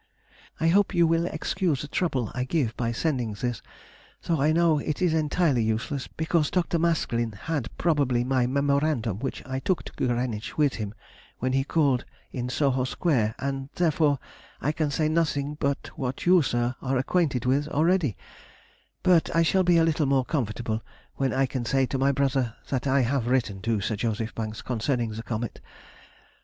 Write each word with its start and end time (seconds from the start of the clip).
I 0.59 0.69
hope 0.69 0.95
you 0.95 1.05
will 1.05 1.27
excuse 1.27 1.83
the 1.83 1.87
trouble 1.87 2.31
I 2.33 2.43
give 2.43 2.75
by 2.75 2.91
sending 2.91 3.33
this, 3.33 3.61
though 4.23 4.41
I 4.41 4.51
know 4.51 4.79
it 4.79 4.99
is 4.99 5.13
entirely 5.13 5.61
useless, 5.61 6.07
because 6.07 6.49
Dr. 6.49 6.79
Maskelyne 6.79 7.33
had 7.43 7.69
probably 7.77 8.23
my 8.23 8.47
memorandum 8.47 9.19
which 9.19 9.45
I 9.45 9.59
took 9.59 9.83
to 9.83 9.93
Greenwich 9.93 10.57
with 10.57 10.73
him 10.73 10.95
when 11.37 11.53
he 11.53 11.63
called 11.63 12.03
in 12.31 12.49
Soho 12.49 12.83
Square, 12.83 13.35
and 13.37 13.69
therefore 13.75 14.17
I 14.59 14.71
can 14.71 14.89
say 14.89 15.07
nothing 15.07 15.53
but 15.59 15.91
what 15.99 16.25
you, 16.25 16.41
sir, 16.41 16.73
are 16.81 16.97
acquainted 16.97 17.45
with 17.45 17.67
already; 17.67 18.17
but 19.03 19.29
I 19.35 19.43
shall 19.43 19.61
be 19.63 19.77
a 19.77 19.83
little 19.85 20.07
more 20.07 20.25
comfortable 20.25 20.81
when 21.17 21.31
I 21.31 21.45
can 21.45 21.63
say 21.63 21.85
to 21.85 21.99
my 21.99 22.11
brother 22.11 22.55
I 22.71 23.01
have 23.01 23.27
written 23.27 23.61
to 23.61 23.81
Sir 23.81 23.97
J. 23.97 24.27
Banks 24.33 24.63
concerning 24.63 25.11
the 25.11 25.21
comet. 25.21 25.61